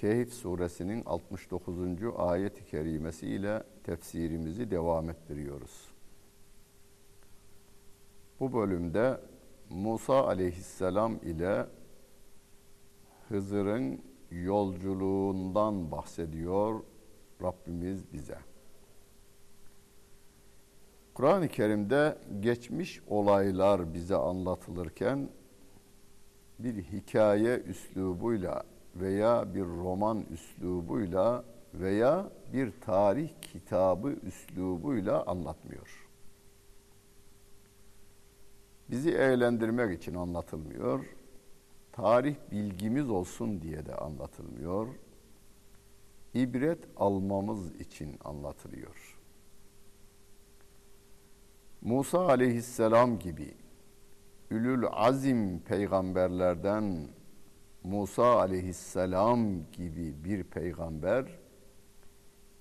[0.00, 1.76] Kehf suresinin 69.
[2.16, 5.88] ayet-i kerimesi ile tefsirimizi devam ettiriyoruz.
[8.40, 9.20] Bu bölümde
[9.70, 11.66] Musa aleyhisselam ile
[13.28, 16.82] Hızır'ın yolculuğundan bahsediyor
[17.42, 18.38] Rabbimiz bize.
[21.14, 25.28] Kur'an-ı Kerim'de geçmiş olaylar bize anlatılırken
[26.58, 28.64] bir hikaye üslubuyla
[29.00, 31.44] veya bir roman üslubuyla
[31.74, 36.08] veya bir tarih kitabı üslubuyla anlatmıyor.
[38.90, 41.04] Bizi eğlendirmek için anlatılmıyor.
[41.92, 44.88] Tarih bilgimiz olsun diye de anlatılmıyor.
[46.34, 49.18] İbret almamız için anlatılıyor.
[51.80, 53.54] Musa aleyhisselam gibi
[54.50, 57.08] ülül azim peygamberlerden
[57.88, 61.38] Musa aleyhisselam gibi bir peygamber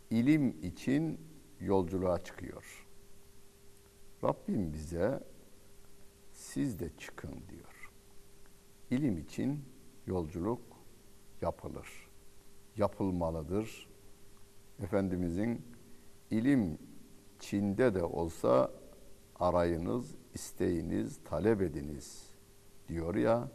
[0.10, 1.20] ilim için
[1.60, 2.88] yolculuğa çıkıyor.
[4.24, 5.24] Rabbim bize
[6.32, 7.92] siz de çıkın diyor.
[8.92, 9.66] İlim için
[10.06, 10.62] yolculuk
[11.42, 12.10] yapılır.
[12.78, 13.90] Yapılmalıdır.
[14.80, 15.66] Efendimizin
[16.32, 16.78] ilim
[17.40, 18.72] Çin'de de olsa
[19.40, 22.30] arayınız, isteyiniz, talep ediniz
[22.88, 23.52] diyor ya.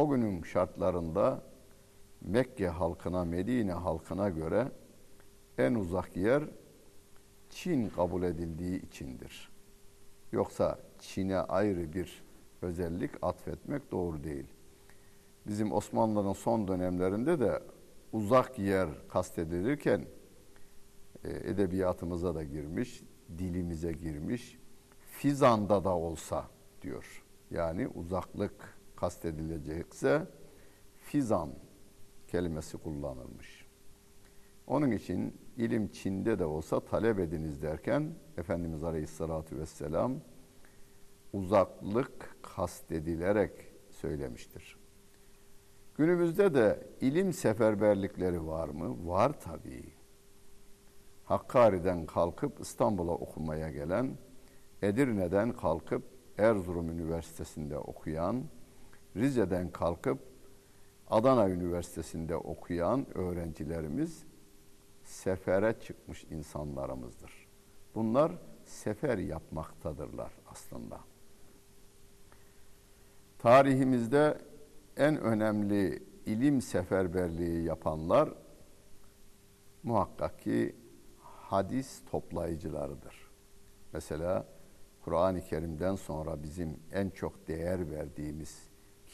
[0.00, 1.42] O günün şartlarında
[2.20, 4.68] Mekke halkına, Medine halkına göre
[5.58, 6.42] en uzak yer
[7.50, 9.50] Çin kabul edildiği içindir.
[10.32, 12.22] Yoksa Çin'e ayrı bir
[12.62, 14.46] özellik atfetmek doğru değil.
[15.46, 17.62] Bizim Osmanlı'nın son dönemlerinde de
[18.12, 20.04] uzak yer kastedilirken
[21.24, 23.02] e, edebiyatımıza da girmiş,
[23.38, 24.58] dilimize girmiş.
[25.10, 26.48] Fizan'da da olsa
[26.82, 27.24] diyor.
[27.50, 30.26] Yani uzaklık kastedilecekse
[30.96, 31.50] fizan
[32.26, 33.66] kelimesi kullanılmış.
[34.66, 40.12] Onun için ilim Çin'de de olsa talep ediniz derken Efendimiz Aleyhisselatü Vesselam
[41.32, 43.52] uzaklık kastedilerek
[43.90, 44.76] söylemiştir.
[45.94, 49.08] Günümüzde de ilim seferberlikleri var mı?
[49.08, 49.92] Var tabii.
[51.24, 54.18] Hakkari'den kalkıp İstanbul'a okumaya gelen,
[54.82, 56.02] Edirne'den kalkıp
[56.38, 58.44] Erzurum Üniversitesi'nde okuyan,
[59.16, 60.18] Rize'den kalkıp
[61.10, 64.24] Adana Üniversitesi'nde okuyan öğrencilerimiz
[65.04, 67.48] sefere çıkmış insanlarımızdır.
[67.94, 68.32] Bunlar
[68.64, 71.00] sefer yapmaktadırlar aslında.
[73.38, 74.38] Tarihimizde
[74.96, 78.34] en önemli ilim seferberliği yapanlar
[79.82, 80.76] muhakkak ki
[81.20, 83.30] hadis toplayıcılarıdır.
[83.92, 84.46] Mesela
[85.04, 88.69] Kur'an-ı Kerim'den sonra bizim en çok değer verdiğimiz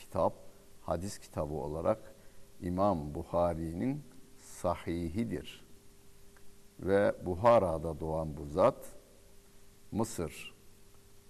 [0.06, 0.34] kitap,
[0.80, 2.14] hadis kitabı olarak
[2.60, 4.04] İmam Buhari'nin
[4.38, 5.66] sahihidir.
[6.80, 8.86] Ve Buhara'da doğan bu zat,
[9.92, 10.54] Mısır,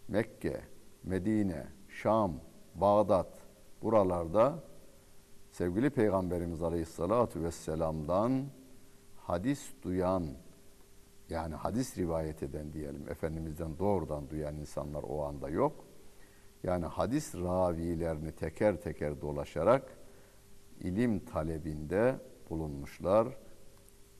[0.09, 0.61] Mekke,
[1.03, 2.41] Medine, Şam,
[2.75, 3.39] Bağdat
[3.83, 4.65] buralarda
[5.51, 8.47] sevgili Peygamberimiz Aleyhisselatü Vesselam'dan
[9.17, 10.25] hadis duyan
[11.29, 15.86] yani hadis rivayet eden diyelim Efendimiz'den doğrudan duyan insanlar o anda yok.
[16.67, 19.99] Yani hadis ravilerini teker teker dolaşarak
[20.81, 23.29] ilim talebinde bulunmuşlar.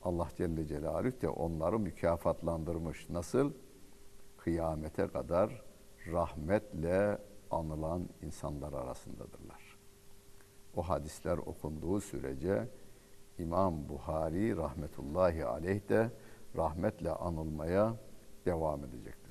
[0.03, 3.09] Allah Celle Celaluhu de onları mükafatlandırmış.
[3.09, 3.53] Nasıl?
[4.37, 5.61] Kıyamete kadar
[6.11, 7.17] rahmetle
[7.51, 9.77] anılan insanlar arasındadırlar.
[10.75, 12.67] O hadisler okunduğu sürece
[13.39, 16.11] İmam Buhari rahmetullahi aleyh de
[16.55, 17.95] rahmetle anılmaya
[18.45, 19.26] devam edecektir.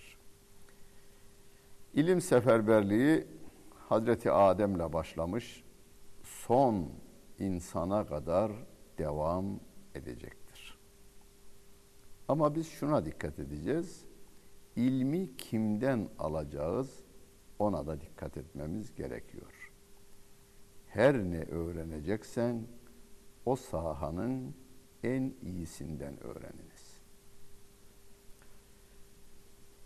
[1.96, 3.26] İlim seferberliği
[3.88, 5.64] Hazreti Adem'le başlamış,
[6.22, 6.90] son
[7.38, 8.52] insana kadar
[8.98, 9.60] devam
[9.94, 10.78] edecektir.
[12.28, 14.04] Ama biz şuna dikkat edeceğiz.
[14.76, 17.00] İlmi kimden alacağız?
[17.58, 19.72] Ona da dikkat etmemiz gerekiyor.
[20.86, 22.66] Her ne öğreneceksen
[23.46, 24.54] o sahanın
[25.02, 27.00] en iyisinden öğreniniz.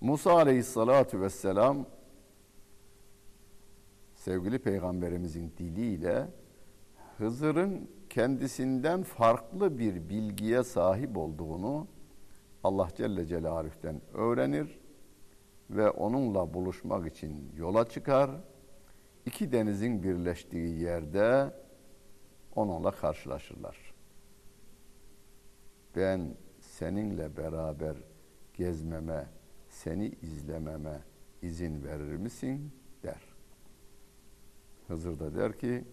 [0.00, 1.86] Musa aleyhissalatu vesselam
[4.20, 6.28] sevgili peygamberimizin diliyle
[7.18, 11.86] Hızır'ın kendisinden farklı bir bilgiye sahip olduğunu
[12.64, 14.80] Allah Celle Celaluhu'den öğrenir
[15.70, 18.30] ve onunla buluşmak için yola çıkar.
[19.26, 21.54] İki denizin birleştiği yerde
[22.54, 23.94] onunla karşılaşırlar.
[25.96, 27.96] Ben seninle beraber
[28.54, 29.26] gezmeme,
[29.68, 31.00] seni izlememe
[31.42, 32.72] izin verir misin
[33.02, 33.29] der.
[34.90, 35.84] Hızır da der ki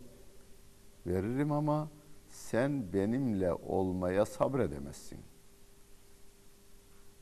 [1.05, 1.89] veririm ama
[2.29, 5.19] sen benimle olmaya sabredemezsin.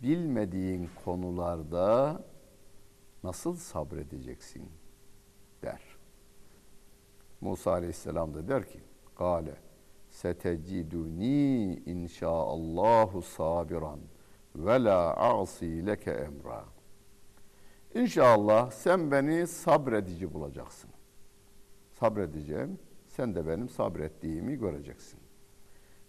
[0.02, 2.24] Bilmediğin konularda
[3.24, 4.70] nasıl sabredeceksin
[5.62, 5.82] der.
[7.42, 8.80] Musa aleyhisselam da der ki
[9.18, 9.56] Gale
[10.10, 14.00] seteciduni inşaallahu sabiran
[14.56, 16.66] ve la a'si leke emra.
[17.96, 20.95] İnşallah sen beni sabredici bulacaksın.
[22.00, 22.80] Sabredeceğim.
[23.08, 25.20] Sen de benim sabrettiğimi göreceksin.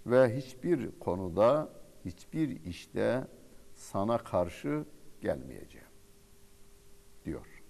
[0.07, 1.69] Ve hiçbir konuda,
[2.05, 3.27] hiçbir işte
[3.75, 4.85] sana karşı
[5.21, 5.87] gelmeyeceğim.
[7.25, 7.63] Diyor.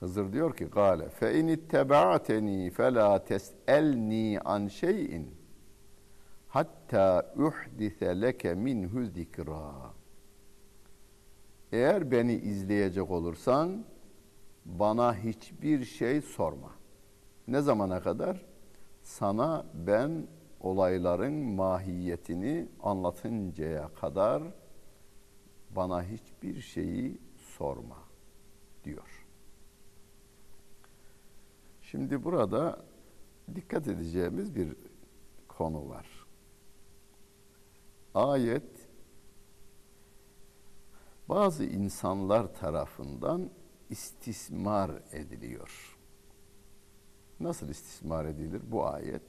[0.00, 5.34] Hızır diyor ki gale fe in ittebaateni fela teselni an şeyin
[6.48, 9.94] hatta uhdise leke minhu zikra.
[11.72, 13.84] Eğer beni izleyecek olursan
[14.64, 16.72] bana hiçbir şey sorma.
[17.48, 18.46] Ne zamana kadar?
[19.02, 20.26] Sana ben
[20.60, 24.42] olayların mahiyetini anlatıncaya kadar
[25.70, 27.98] bana hiçbir şeyi sorma
[28.84, 29.26] diyor.
[31.82, 32.84] Şimdi burada
[33.54, 34.76] dikkat edeceğimiz bir
[35.48, 36.26] konu var.
[38.14, 38.88] Ayet
[41.28, 43.50] bazı insanlar tarafından
[43.94, 45.98] istismar ediliyor.
[47.40, 49.22] Nasıl istismar edilir bu ayet?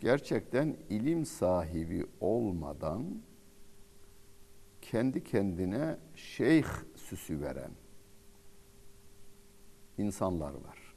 [0.00, 3.22] Gerçekten ilim sahibi olmadan
[4.80, 6.66] kendi kendine şeyh
[6.96, 7.72] süsü veren
[9.98, 10.94] insanlar var.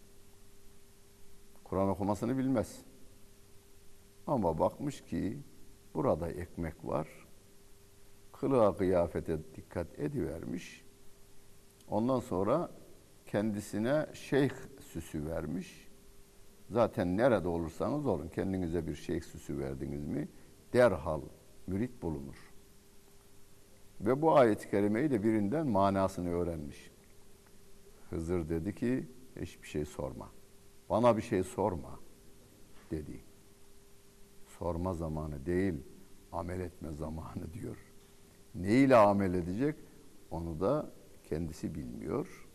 [1.63, 2.81] Kur'an okumasını bilmez.
[4.27, 5.39] Ama bakmış ki
[5.93, 7.26] burada ekmek var.
[8.39, 10.85] Kılığa kıyafete dikkat edivermiş.
[11.89, 12.71] Ondan sonra
[13.25, 15.87] kendisine şeyh süsü vermiş.
[16.69, 20.27] Zaten nerede olursanız olun kendinize bir şeyh süsü verdiniz mi
[20.73, 21.21] derhal
[21.67, 22.53] mürit bulunur.
[24.01, 26.91] Ve bu ayet-i kerimeyi de birinden manasını öğrenmiş.
[28.09, 29.07] Hızır dedi ki
[29.41, 30.29] hiçbir şey sorma.
[30.89, 31.99] Bana bir şey sorma
[32.91, 33.19] dedi.
[34.59, 35.73] Sorma zamanı değil,
[36.31, 37.86] amel etme zamanı diyor.
[38.55, 39.75] Ne ile amel edecek?
[40.31, 40.89] Onu da
[41.23, 42.47] kendisi bilmiyor.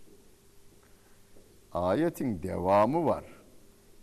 [1.73, 3.25] Ayetin devamı var.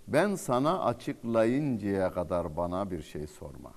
[0.08, 3.74] Ben sana açıklayıncaya kadar bana bir şey sorma.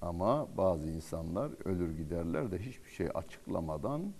[0.00, 4.12] Ama bazı insanlar ölür giderler de hiçbir şey açıklamadan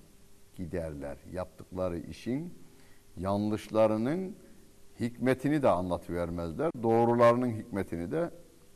[0.55, 1.19] giderler.
[1.33, 2.55] Yaptıkları işin
[3.17, 4.37] yanlışlarının
[5.01, 6.71] hikmetini de anlatıvermezler.
[6.83, 8.31] Doğrularının hikmetini de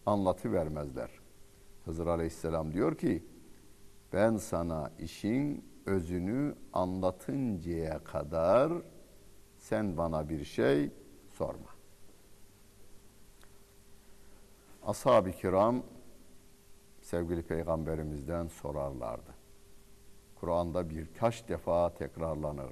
[0.06, 1.10] anlatıvermezler.
[1.88, 3.24] Hızır Aleyhisselam diyor ki
[4.12, 8.72] ben sana işin özünü anlatıncaya kadar
[9.58, 10.90] sen bana bir şey
[11.32, 11.70] sorma.
[14.82, 15.82] Ashab-ı kiram
[17.00, 19.34] sevgili peygamberimizden sorarlardı.
[20.40, 22.70] Kur'an'da birkaç defa tekrarlanır.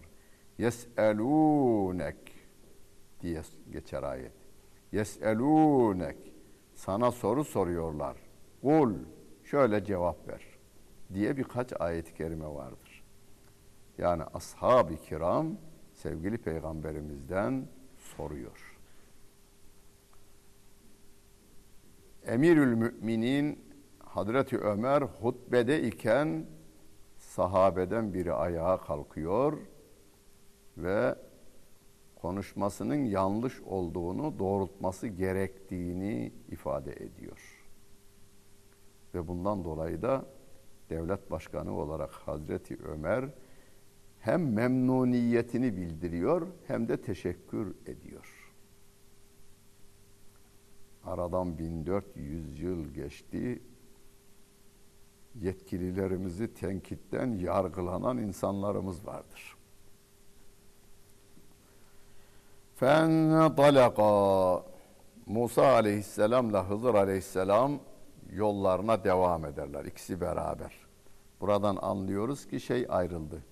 [0.59, 2.17] Yes'elûnek
[3.21, 3.43] diye
[3.73, 4.33] geçer ayet.
[4.93, 6.17] Yes'elûnek
[6.75, 8.26] sana soru soruyorlar.
[8.67, 8.95] Kul
[9.45, 10.43] şöyle cevap ver
[11.15, 13.05] diye birkaç ayet-i kerime vardır.
[13.99, 15.57] Yani ashab-ı kiram
[15.93, 18.79] sevgili peygamberimizden soruyor.
[22.25, 23.65] Emirül Müminin
[23.99, 26.47] Hazreti Ömer hutbede iken
[27.19, 29.59] sahabeden biri ayağa kalkıyor
[30.77, 31.15] ve
[32.17, 37.56] konuşmasının yanlış olduğunu doğrultması gerektiğini ifade ediyor.
[39.17, 40.25] Ve bundan dolayı da
[40.91, 43.25] devlet başkanı olarak Hazreti Ömer
[44.19, 48.53] hem memnuniyetini bildiriyor hem de teşekkür ediyor.
[51.05, 53.63] Aradan 1400 yıl geçti
[55.35, 59.57] yetkililerimizi tenkitten yargılanan insanlarımız vardır.
[62.75, 64.63] Fentalaka
[65.27, 67.81] Musa aleyhisselamla Hızır aleyhisselam
[68.33, 69.85] yollarına devam ederler.
[69.85, 70.87] İkisi beraber.
[71.41, 73.43] Buradan anlıyoruz ki şey ayrıldı.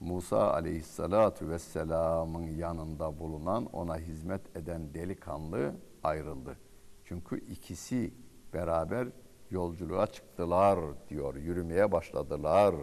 [0.00, 6.56] Musa aleyhissalatu vesselamın yanında bulunan ona hizmet eden delikanlı ayrıldı.
[7.04, 8.14] Çünkü ikisi
[8.52, 9.08] beraber
[9.50, 10.78] yolculuğa çıktılar
[11.08, 12.74] diyor, yürümeye başladılar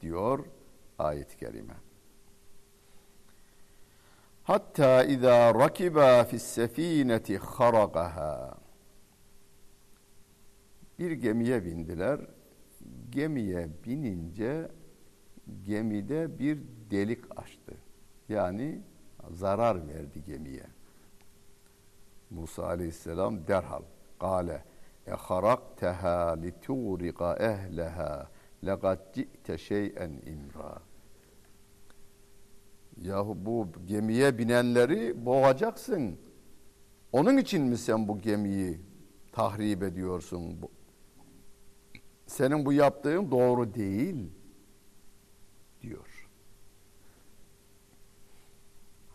[0.00, 0.46] diyor
[0.98, 1.74] ayet-i kerime.
[4.42, 8.65] Hatta izâ rakiba fis sefineti haragaha.
[10.98, 12.20] Bir gemiye bindiler.
[13.10, 14.68] Gemiye binince
[15.62, 16.58] gemide bir
[16.90, 17.74] delik açtı.
[18.28, 18.80] Yani
[19.30, 20.64] zarar verdi gemiye.
[22.30, 23.82] Musa aleyhisselam derhal
[24.20, 24.64] kâle
[25.06, 28.30] eharakteha litûriqa ehleha
[28.66, 30.82] lekad ci'te şey'en imra.
[32.96, 36.18] Yahu bu gemiye binenleri boğacaksın.
[37.12, 38.80] Onun için mi sen bu gemiyi
[39.32, 40.58] tahrip ediyorsun?
[42.26, 44.30] Senin bu yaptığın doğru değil
[45.82, 46.28] diyor.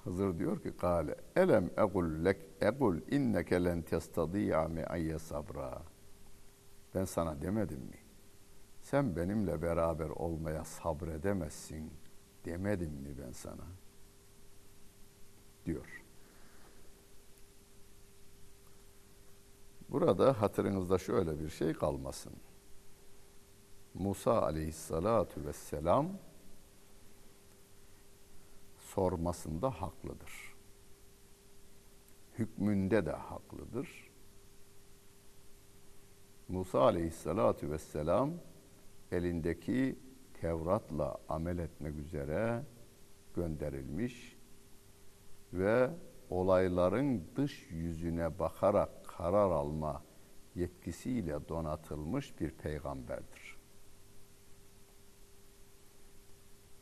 [0.04, 5.82] Hızır diyor ki kale elem egul lek egul inneke len testadi'a me'ayye sabra.
[6.96, 7.98] Ben sana demedim mi?
[8.82, 11.94] Sen benimle beraber olmaya sabredemezsin
[12.46, 13.66] demedim mi ben sana?
[15.66, 16.04] Diyor.
[19.90, 22.34] Burada hatırınızda şöyle bir şey kalmasın.
[23.94, 26.10] Musa aleyhissalatu vesselam
[28.78, 30.56] sormasında haklıdır.
[32.38, 34.12] Hükmünde de haklıdır.
[36.48, 38.32] Musa aleyhissalatu vesselam
[39.12, 40.00] elindeki
[40.34, 42.64] Tevrat'la amel etmek üzere
[43.36, 44.38] gönderilmiş
[45.54, 45.90] ve
[46.30, 50.04] olayların dış yüzüne bakarak karar alma
[50.56, 53.61] yetkisiyle donatılmış bir peygamberdir.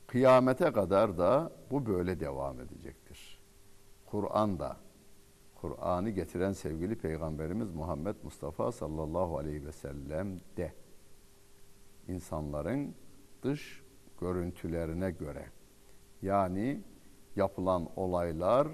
[0.09, 3.41] Kıyamete kadar da bu böyle devam edecektir.
[4.05, 4.77] Kur'an da
[5.55, 10.73] Kur'an'ı getiren sevgili peygamberimiz Muhammed Mustafa sallallahu aleyhi ve sellem de
[12.07, 12.95] insanların
[13.43, 13.83] dış
[14.21, 15.45] görüntülerine göre
[16.21, 16.83] yani
[17.35, 18.67] yapılan olaylar,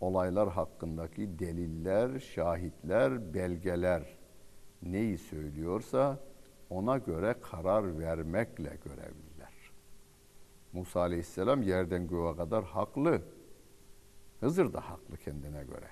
[0.00, 4.18] olaylar hakkındaki deliller, şahitler, belgeler
[4.82, 6.18] neyi söylüyorsa
[6.70, 9.25] ona göre karar vermekle görevliler.
[10.76, 13.22] Musa Aleyhisselam yerden göğe kadar haklı.
[14.40, 15.88] Hızır da haklı kendine göre.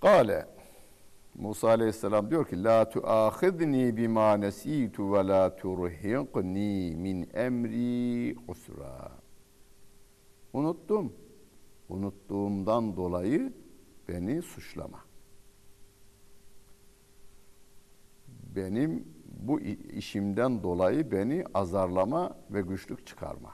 [0.00, 0.46] Kale
[1.34, 9.12] Musa Aleyhisselam diyor ki la tuahidni bima nesitu ve la turhiqni min emri usra.
[10.52, 11.12] Unuttum.
[11.88, 13.52] Unuttuğumdan dolayı
[14.08, 15.04] beni suçlama.
[18.56, 23.52] Benim bu işimden dolayı beni azarlama ve güçlük çıkarma.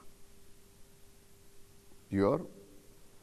[2.10, 2.40] Diyor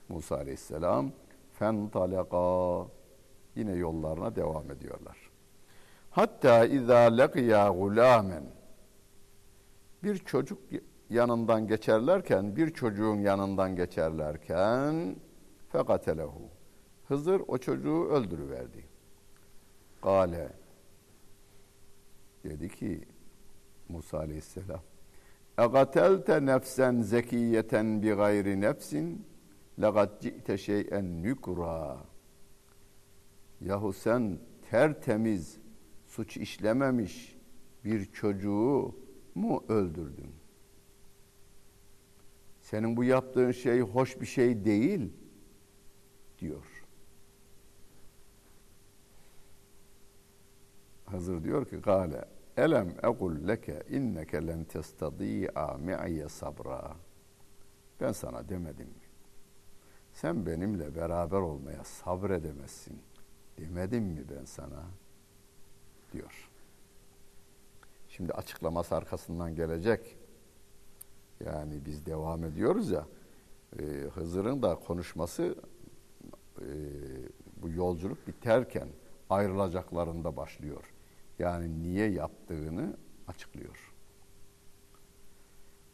[0.09, 1.11] Musa Aleyhisselam.
[1.53, 2.85] Fen talaka
[3.55, 5.31] yine yollarına devam ediyorlar.
[6.09, 8.43] Hatta izâ leqiya gulâmen
[10.03, 10.59] bir çocuk
[11.09, 15.15] yanından geçerlerken, bir çocuğun yanından geçerlerken
[15.69, 16.41] fekatelehu.
[17.07, 18.85] Hızır o çocuğu öldürüverdi.
[20.01, 20.49] Kale
[22.49, 23.01] dedi ki
[23.89, 24.81] Musa aleyhisselam
[25.57, 29.25] Egatelte nefsen zekiyeten bi gayri nefsin
[29.81, 31.97] legat ci'te şey'en nükra
[33.61, 34.39] Yahu sen
[34.69, 35.57] tertemiz,
[36.05, 37.37] suç işlememiş
[37.85, 38.95] bir çocuğu
[39.35, 40.35] mu öldürdün?
[42.61, 45.13] Senin bu yaptığın şey hoş bir şey değil
[46.39, 46.85] diyor.
[51.05, 52.25] Hazır diyor ki gale
[52.59, 56.95] elem ekul leke inneke len testadi'a me'ye sabra.
[58.01, 59.09] Ben sana demedim mi?
[60.13, 63.01] Sen benimle beraber olmaya sabredemezsin
[63.59, 64.83] Demedim mi ben sana?
[66.13, 66.49] Diyor.
[68.09, 70.17] Şimdi açıklaması arkasından gelecek.
[71.45, 73.05] Yani biz devam ediyoruz ya.
[73.79, 75.55] E, Hızır'ın da konuşması
[76.61, 76.67] e,
[77.61, 78.89] bu yolculuk biterken
[79.29, 80.93] ayrılacaklarında başlıyor
[81.39, 83.93] yani niye yaptığını açıklıyor.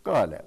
[0.03, 0.45] Gale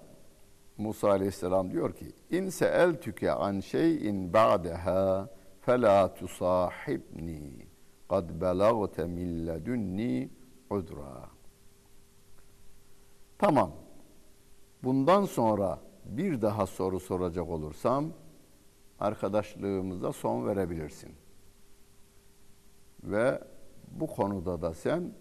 [0.79, 7.67] Musa Aleyhisselam diyor ki İn seeltüke an şeyin ba'deha fela tusahibni
[8.09, 10.31] kad belagte min ledünni
[10.71, 11.31] udra.
[13.39, 13.73] Tamam.
[14.83, 18.13] Bundan sonra bir daha soru soracak olursam
[19.01, 21.15] arkadaşlığımıza son verebilirsin.
[23.03, 23.43] Ve
[23.91, 25.13] bu konuda da sen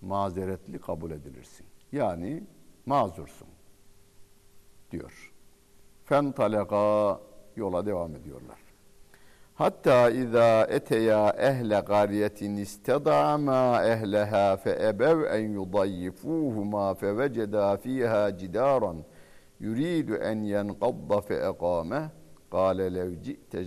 [0.00, 1.66] mazeretli kabul edilirsin.
[1.92, 2.44] Yani
[2.86, 3.48] mazursun
[4.90, 5.32] diyor.
[6.04, 7.20] Fentaleka
[7.56, 8.58] yola devam ediyorlar.
[9.54, 19.04] Hatta izâ eteya ehle gariyetin istedama ehleha fe ebev en yudayyifuhuma fe veceda fiha cidaran
[19.60, 21.34] yuridu en yenqadda fe
[22.94, 23.60] lev ci'te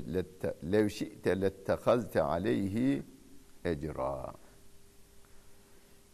[0.72, 3.04] lev şi'te lettehazte aleyhi
[3.66, 4.31] ecra.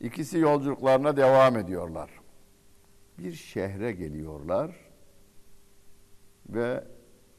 [0.02, 2.10] İkisi yolculuklarına devam ediyorlar.
[3.18, 4.76] Bir şehre geliyorlar
[6.50, 6.84] ve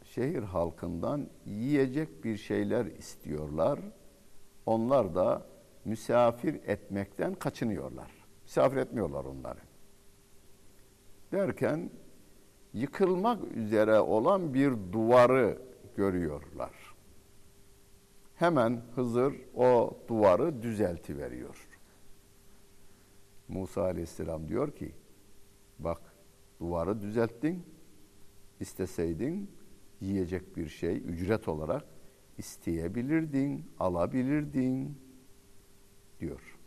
[0.04, 3.80] şehir halkından yiyecek bir şeyler istiyorlar.
[4.66, 5.46] Onlar da
[5.84, 8.10] misafir etmekten kaçınıyorlar.
[8.42, 9.60] Misafir etmiyorlar onları.
[11.32, 11.90] Derken
[12.72, 15.62] yıkılmak üzere olan bir duvarı
[15.96, 16.72] görüyorlar.
[18.34, 21.67] Hemen Hızır o duvarı düzelti veriyor.
[23.48, 24.92] Musa Aleyhisselam diyor ki,
[25.78, 26.00] bak
[26.60, 27.62] duvarı düzelttin,
[28.60, 29.50] isteseydin
[30.00, 31.84] yiyecek bir şey ücret olarak
[32.38, 34.98] isteyebilirdin, alabilirdin
[36.20, 36.58] diyor.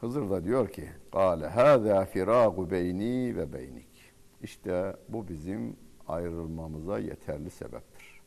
[0.00, 4.12] Hızır da diyor ki Kale hâzâ firâgu beyni ve beynik.
[4.42, 5.76] İşte bu bizim
[6.08, 8.20] ayrılmamıza yeterli sebeptir.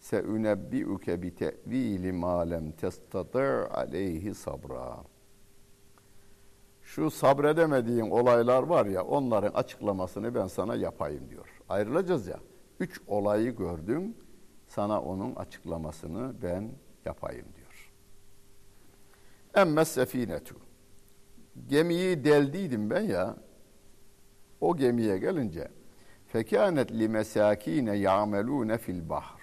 [0.00, 5.04] Seunebbi'uke bi te'vili ma lem testati' aleyhi sabra.
[6.90, 11.48] Şu sabredemediğin olaylar var ya onların açıklamasını ben sana yapayım diyor.
[11.68, 12.40] Ayrılacağız ya.
[12.80, 14.14] Üç olayı gördüm.
[14.68, 16.72] Sana onun açıklamasını ben
[17.04, 17.92] yapayım diyor.
[19.54, 20.54] Emme sefinetu
[21.68, 23.36] gemiyi deldiydim ben ya.
[24.60, 25.68] O gemiye gelince
[26.26, 29.40] fekânet li mesâkîne ya'melûne fil bahr.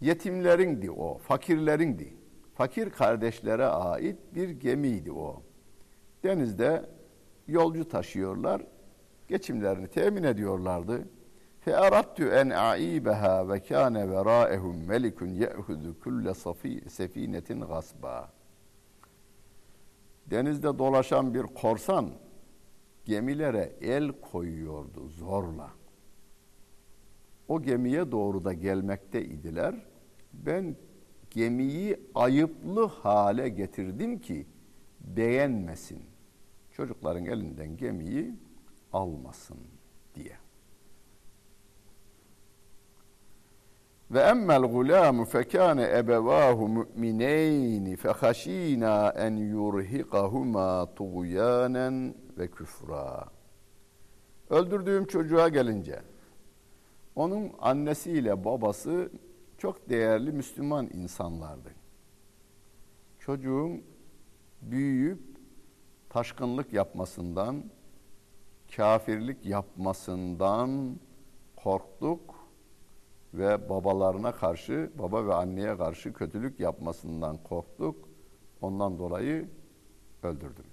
[0.00, 2.14] Yetimlerindi o, fakirlerindi.
[2.54, 5.42] Fakir kardeşlere ait bir gemiydi o.
[6.24, 6.86] Denizde
[7.48, 8.62] yolcu taşıyorlar,
[9.28, 11.08] geçimlerini temin ediyorlardı.
[11.60, 16.34] Fe arattu en aibeha ve kâne verâehum melikun ye'hudu kulle
[16.88, 18.30] sefinetin gasba
[20.30, 22.10] denizde dolaşan bir korsan
[23.04, 25.70] gemilere el koyuyordu zorla.
[27.48, 29.74] O gemiye doğru da gelmekte idiler.
[30.32, 30.76] Ben
[31.30, 34.46] gemiyi ayıplı hale getirdim ki
[35.00, 36.09] beğenmesin.
[36.80, 38.34] Çocukların elinden gemiyi
[38.92, 39.58] almasın
[40.14, 40.36] diye.
[44.10, 53.28] Ve emmel gulamu fekâne ebevâhu mu'mineyni fehaşînâ en yurhiqahuma tuğyânen ve küfra.
[54.50, 56.02] Öldürdüğüm çocuğa gelince
[57.14, 59.10] onun annesiyle babası
[59.58, 61.70] çok değerli Müslüman insanlardı.
[63.18, 63.84] Çocuğun
[64.62, 65.29] büyüyüp
[66.09, 67.63] taşkınlık yapmasından,
[68.75, 70.99] kafirlik yapmasından
[71.55, 72.35] korktuk
[73.33, 78.09] ve babalarına karşı, baba ve anneye karşı kötülük yapmasından korktuk.
[78.61, 79.49] Ondan dolayı
[80.23, 80.65] öldürdüm.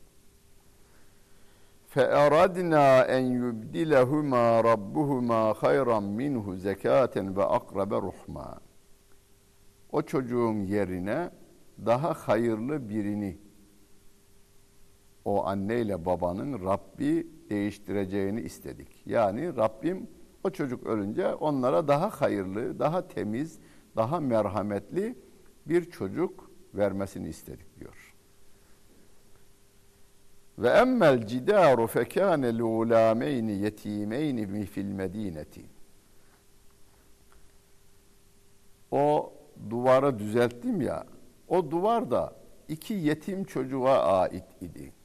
[1.95, 8.59] فَاَرَدْنَا اَنْ يُبْدِلَهُمَا رَبُّهُمَا خَيْرًا مِنْهُ زَكَاةً وَاَقْرَبَ رُحْمًا
[9.93, 11.31] O çocuğun yerine
[11.87, 13.39] daha hayırlı birini
[15.28, 19.04] o anneyle babanın Rabbi değiştireceğini istedik.
[19.06, 20.08] Yani Rabbim
[20.44, 23.60] o çocuk ölünce onlara daha hayırlı, daha temiz,
[23.96, 25.16] daha merhametli
[25.66, 28.16] bir çocuk vermesini istedik diyor.
[30.58, 35.66] Ve emmel cidaru fekâne lûlâmeyni yetimeyni fil medineti.
[38.92, 39.34] O
[39.70, 41.06] duvarı düzelttim ya,
[41.48, 42.34] o duvar da
[42.68, 44.97] iki yetim çocuğa ait idi.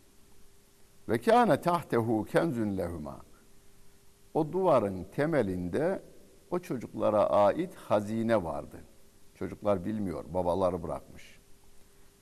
[1.09, 3.21] Ve kâne tahtehu kenzun lehuma
[4.35, 6.03] o duvarın temelinde
[6.51, 8.77] o çocuklara ait hazine vardı.
[9.35, 11.41] Çocuklar bilmiyor, babaları bırakmış.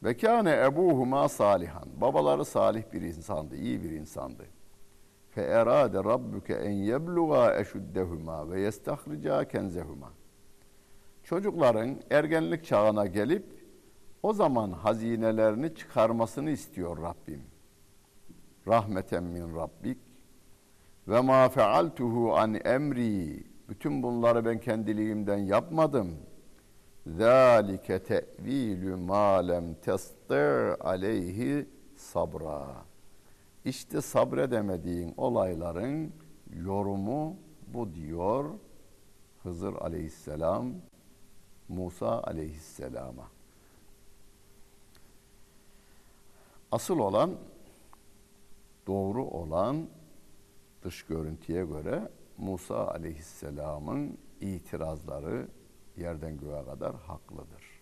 [0.03, 1.89] Ve kâne ebuhuma salihan.
[2.01, 4.47] Babaları salih bir insandı, iyi bir insandı.
[5.31, 10.13] Fe erade rabbuke en yebluğa eşuddehuma ve yestahrica kenzehuma.
[11.23, 13.45] Çocukların ergenlik çağına gelip
[14.23, 17.50] o zaman hazinelerini çıkarmasını istiyor Rabbim.
[18.69, 19.99] Rahmeten min rabbik
[21.09, 23.45] ve ma fealtuhu an emri.
[23.69, 26.17] Bütün bunları ben kendiliğimden yapmadım.
[27.07, 29.77] Zalike te'vilü ma lem
[30.81, 32.67] aleyhi sabra.
[33.65, 36.13] İşte sabredemediğin olayların
[36.53, 37.37] yorumu
[37.75, 38.45] bu diyor
[39.43, 40.73] Hızır aleyhisselam
[41.69, 43.31] Musa aleyhisselama.
[46.73, 47.31] Asıl olan
[48.87, 49.89] doğru olan
[50.83, 55.49] dış görüntüye göre Musa aleyhisselamın itirazları
[55.97, 57.81] yerden göğe kadar haklıdır.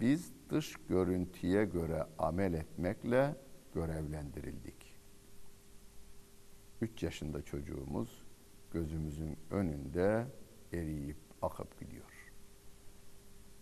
[0.00, 3.36] Biz dış görüntüye göre amel etmekle
[3.74, 4.94] görevlendirildik.
[6.80, 8.22] Üç yaşında çocuğumuz
[8.72, 10.26] gözümüzün önünde
[10.72, 12.32] eriyip akıp gidiyor.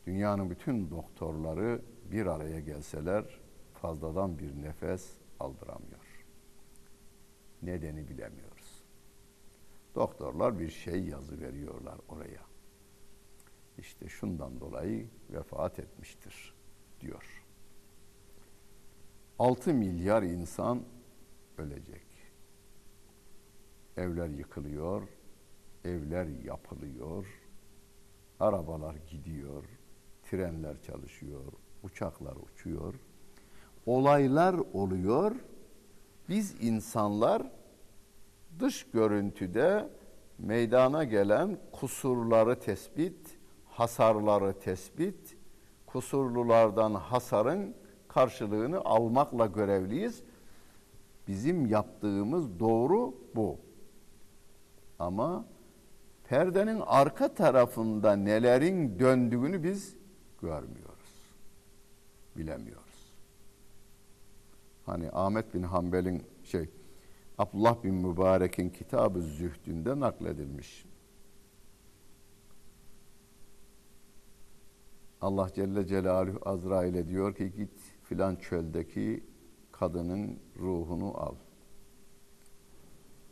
[0.07, 3.41] Dünyanın bütün doktorları bir araya gelseler
[3.75, 6.25] fazladan bir nefes aldıramıyor.
[7.63, 8.85] Nedeni bilemiyoruz.
[9.95, 12.43] Doktorlar bir şey yazı veriyorlar oraya.
[13.79, 16.55] İşte şundan dolayı vefat etmiştir
[17.01, 17.45] diyor.
[19.39, 20.85] 6 milyar insan
[21.59, 22.07] ölecek.
[23.97, 25.09] Evler yıkılıyor,
[25.85, 27.27] evler yapılıyor,
[28.41, 29.65] arabalar gidiyor,
[30.23, 32.95] trenler çalışıyor, uçaklar uçuyor.
[33.91, 35.33] Olaylar oluyor.
[36.29, 37.43] Biz insanlar
[38.59, 39.89] dış görüntüde
[40.39, 45.37] meydana gelen kusurları tespit, hasarları tespit,
[45.87, 47.75] kusurlulardan hasarın
[48.09, 50.23] karşılığını almakla görevliyiz.
[51.29, 53.59] Bizim yaptığımız doğru bu.
[54.99, 55.45] Ama
[56.29, 59.97] perdenin arka tarafında nelerin döndüğünü biz
[60.43, 61.35] görmüyoruz.
[62.37, 62.90] Bilemiyoruz.
[64.91, 66.69] Hani Ahmet bin Hanbel'in şey
[67.39, 70.87] Abdullah bin Mübarek'in kitabı zühdünde nakledilmiş.
[75.21, 77.71] Allah Celle Celaluhu Azrail'e diyor ki git
[78.03, 79.25] filan çöldeki
[79.73, 81.35] kadının ruhunu al.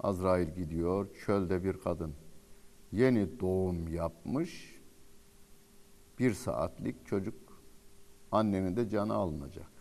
[0.00, 2.14] Azrail gidiyor, çölde bir kadın
[2.92, 4.80] yeni doğum yapmış,
[6.18, 7.62] bir saatlik çocuk
[8.32, 9.77] annenin de canı alınacak.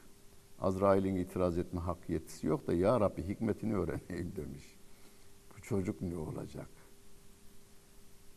[0.60, 4.78] Azrail'in itiraz etme hak yetisi yok da ya Rabbi hikmetini öğreneyim demiş.
[5.58, 6.70] Bu çocuk ne olacak?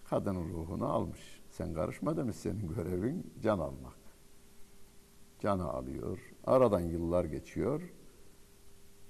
[0.05, 1.41] Kadının ruhunu almış.
[1.51, 3.97] Sen karışma demiş senin görevin can almak.
[5.41, 6.19] Canı alıyor.
[6.45, 7.83] Aradan yıllar geçiyor.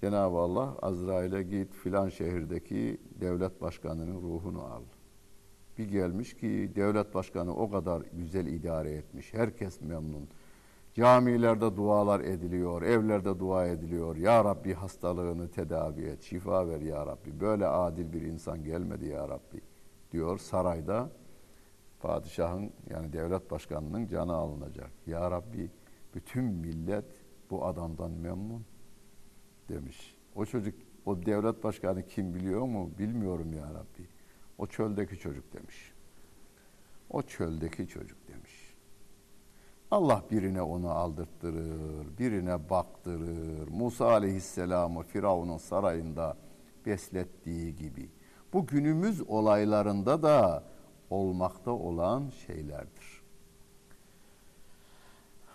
[0.00, 4.82] Cenab-ı Allah Azrail'e git filan şehirdeki devlet başkanının ruhunu al.
[5.78, 9.34] Bir gelmiş ki devlet başkanı o kadar güzel idare etmiş.
[9.34, 10.28] Herkes memnun.
[10.94, 14.16] Camilerde dualar ediliyor, evlerde dua ediliyor.
[14.16, 17.40] Ya Rabbi hastalığını tedavi et, şifa ver ya Rabbi.
[17.40, 19.60] Böyle adil bir insan gelmedi ya Rabbi
[20.12, 21.10] diyor sarayda.
[22.00, 24.90] Padişahın yani devlet başkanının canı alınacak.
[25.06, 25.70] Ya Rabbi
[26.14, 27.04] bütün millet
[27.50, 28.64] bu adamdan memnun
[29.68, 30.16] demiş.
[30.34, 30.74] O çocuk,
[31.06, 32.90] o devlet başkanı kim biliyor mu?
[32.98, 34.08] Bilmiyorum ya Rabbi.
[34.58, 35.92] O çöldeki çocuk demiş.
[37.10, 38.18] O çöldeki çocuk.
[39.90, 43.68] Allah birine onu aldırttırır, birine baktırır.
[43.68, 46.36] Musa aleyhisselamı Firavun'un sarayında
[46.86, 48.10] beslettiği gibi.
[48.52, 50.64] Bu günümüz olaylarında da
[51.10, 53.22] olmakta olan şeylerdir.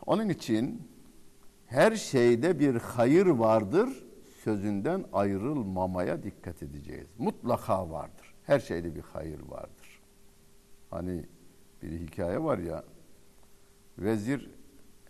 [0.06, 0.88] Onun için
[1.65, 4.06] her şeyde bir hayır vardır
[4.43, 7.08] sözünden ayrılmamaya dikkat edeceğiz.
[7.17, 8.34] Mutlaka vardır.
[8.43, 10.02] Her şeyde bir hayır vardır.
[10.89, 11.26] Hani
[11.82, 12.84] bir hikaye var ya
[13.97, 14.49] vezir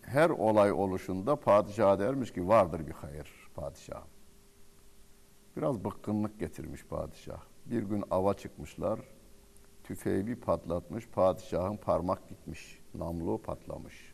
[0.02, 4.04] her olay oluşunda padişah dermiş ki vardır bir hayır padişah.
[5.58, 7.42] Biraz bıkkınlık getirmiş padişah.
[7.66, 9.00] Bir gün ava çıkmışlar.
[9.84, 11.08] Tüfeği bir patlatmış.
[11.08, 12.80] Padişahın parmak gitmiş.
[12.94, 14.14] Namlu patlamış.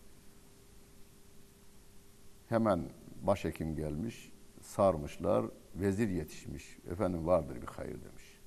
[2.49, 2.89] Hemen
[3.21, 4.31] başhekim gelmiş.
[4.61, 5.45] Sarmışlar.
[5.75, 6.77] Vezir yetişmiş.
[6.91, 8.39] Efendim vardır bir hayır demiş.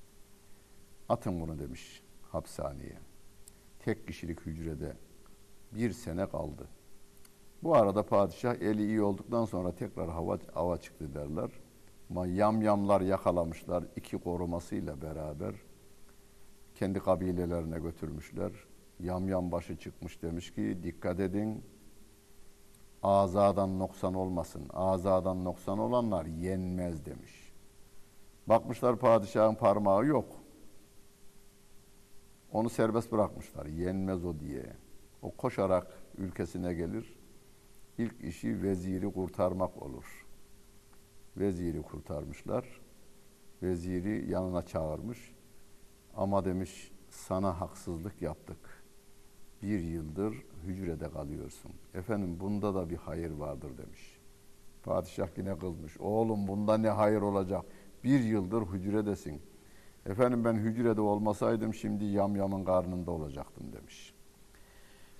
[1.08, 2.98] Atın bunu demiş hapishaneye.
[3.78, 4.96] Tek kişilik hücrede
[5.74, 6.68] bir sene kaldı.
[7.62, 11.50] Bu arada padişah eli iyi olduktan sonra tekrar hava ava çıktı derler.
[12.10, 15.54] Ama yamyamlar yakalamışlar iki korumasıyla beraber
[16.74, 18.52] kendi kabilelerine götürmüşler.
[19.00, 21.64] Yamyam başı çıkmış demiş ki dikkat edin
[23.02, 24.62] azadan noksan olmasın.
[24.72, 27.52] Azadan noksan olanlar yenmez demiş.
[28.46, 30.26] Bakmışlar padişahın parmağı yok.
[32.52, 33.66] Onu serbest bırakmışlar.
[33.66, 34.83] Yenmez o diye.
[35.24, 35.86] O koşarak
[36.18, 37.16] ülkesine gelir.
[37.98, 40.26] İlk işi veziri kurtarmak olur.
[41.36, 42.80] Veziri kurtarmışlar.
[43.62, 45.34] Veziri yanına çağırmış.
[46.16, 48.84] Ama demiş sana haksızlık yaptık.
[49.62, 50.34] Bir yıldır
[50.66, 51.72] hücrede kalıyorsun.
[51.94, 54.18] Efendim bunda da bir hayır vardır demiş.
[54.82, 56.00] Padişah yine kızmış.
[56.00, 57.64] Oğlum bunda ne hayır olacak?
[58.04, 59.42] Bir yıldır hücredesin.
[60.06, 64.13] Efendim ben hücrede olmasaydım şimdi yamyamın karnında olacaktım demiş.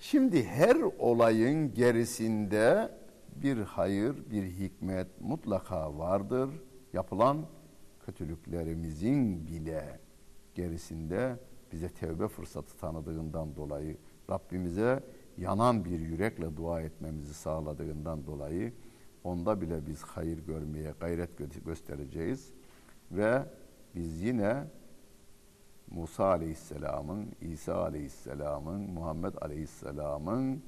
[0.09, 2.91] Şimdi her olayın gerisinde
[3.35, 6.49] bir hayır, bir hikmet mutlaka vardır.
[6.93, 7.45] Yapılan
[8.05, 9.99] kötülüklerimizin bile
[10.55, 11.39] gerisinde
[11.71, 13.97] bize tevbe fırsatı tanıdığından dolayı
[14.29, 15.03] Rabbimize
[15.37, 18.73] yanan bir yürekle dua etmemizi sağladığından dolayı
[19.23, 21.29] onda bile biz hayır görmeye gayret
[21.65, 22.51] göstereceğiz
[23.11, 23.43] ve
[23.95, 24.63] biz yine
[25.91, 30.63] Musa Aleyhisselam'ın, İsa Aleyhisselam'ın, Muhammed Aleyhisselam'ın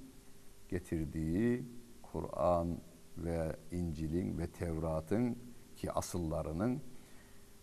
[0.69, 1.65] getirdiği
[2.01, 2.77] Kur'an
[3.17, 5.37] ve İncil'in ve Tevrat'ın
[5.75, 6.81] ki asıllarının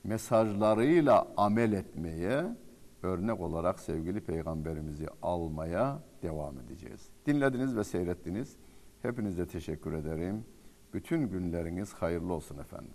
[0.05, 2.57] mesajlarıyla amel etmeye
[3.03, 7.09] örnek olarak sevgili peygamberimizi almaya devam edeceğiz.
[7.27, 8.57] Dinlediniz ve seyrettiniz.
[9.03, 10.45] Hepinize teşekkür ederim.
[10.93, 12.95] Bütün günleriniz hayırlı olsun efendim.